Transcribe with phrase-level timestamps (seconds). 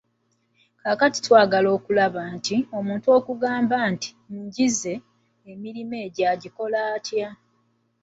[0.81, 4.09] Kaakati twagala okulaba nti: Omuntu okugamba nti:
[4.41, 4.93] "Njinze",
[5.51, 7.29] emirimo egyo agikola atya?